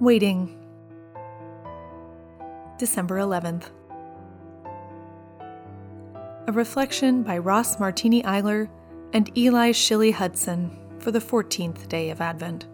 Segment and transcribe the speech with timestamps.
[0.00, 0.58] Waiting.
[2.78, 3.70] December 11th.
[6.48, 8.68] A reflection by Ross Martini Eiler
[9.12, 12.66] and Eli Shilly Hudson for the 14th day of Advent.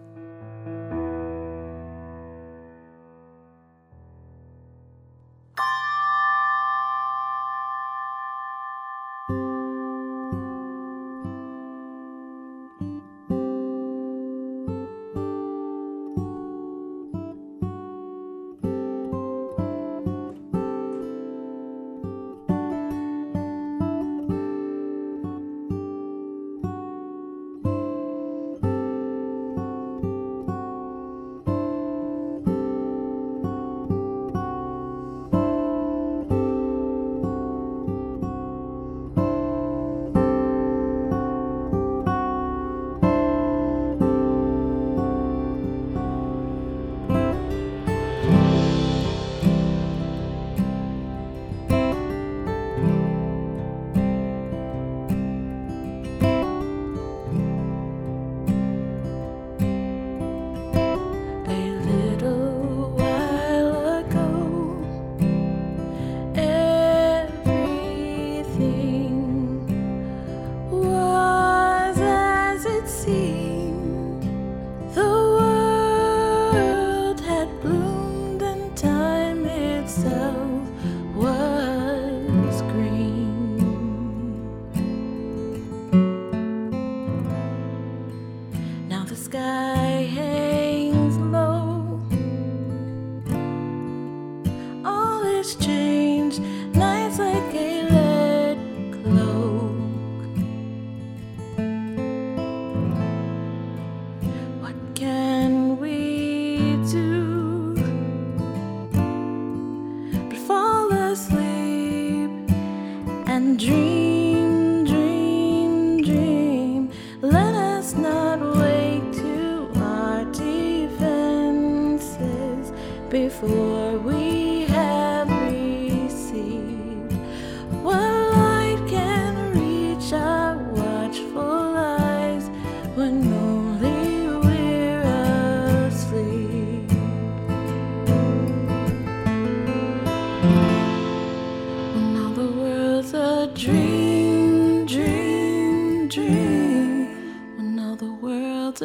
[89.29, 90.30] Before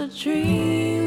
[0.05, 1.04] a dream,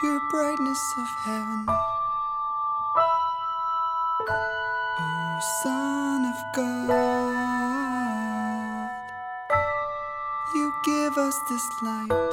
[0.00, 1.66] pure brightness of heaven.
[4.98, 7.28] O Son of God,
[10.54, 12.32] you give us this light.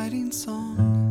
[0.00, 1.09] Lamplighting song.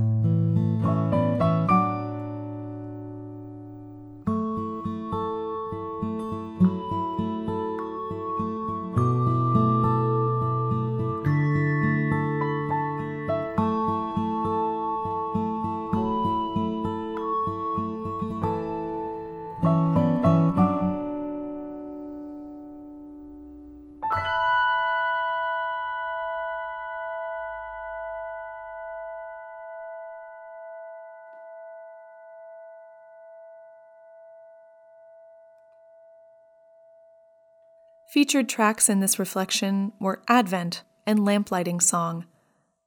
[38.10, 42.26] Featured tracks in this reflection were Advent and Lamplighting Song,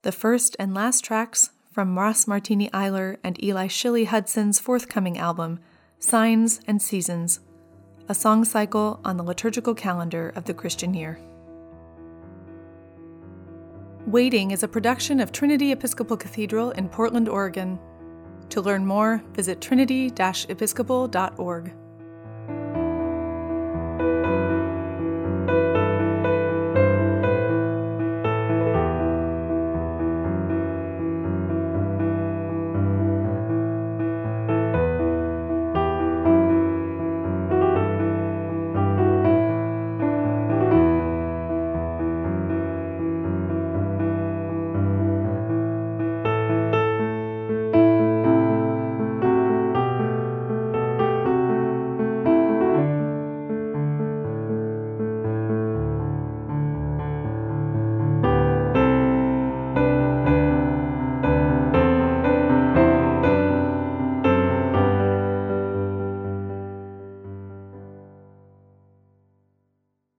[0.02, 5.60] the first and last tracks from Ross Martini Eiler and Eli Shilly Hudson's forthcoming album,
[6.00, 7.38] Signs and Seasons,
[8.08, 11.20] a song cycle on the liturgical calendar of the Christian year.
[14.08, 17.78] Waiting is a production of Trinity Episcopal Cathedral in Portland, Oregon.
[18.48, 21.74] To learn more, visit trinity episcopal.org.